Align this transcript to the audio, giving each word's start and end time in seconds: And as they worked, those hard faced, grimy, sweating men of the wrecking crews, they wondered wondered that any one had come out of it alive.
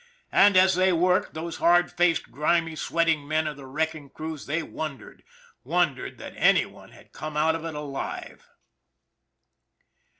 And 0.31 0.57
as 0.57 0.73
they 0.73 0.91
worked, 0.91 1.35
those 1.35 1.57
hard 1.57 1.91
faced, 1.91 2.31
grimy, 2.31 2.75
sweating 2.75 3.27
men 3.27 3.45
of 3.45 3.55
the 3.55 3.67
wrecking 3.67 4.09
crews, 4.09 4.47
they 4.47 4.63
wondered 4.63 5.21
wondered 5.63 6.17
that 6.17 6.33
any 6.37 6.65
one 6.65 6.89
had 6.89 7.11
come 7.13 7.37
out 7.37 7.53
of 7.53 7.63
it 7.65 7.75
alive. 7.75 8.49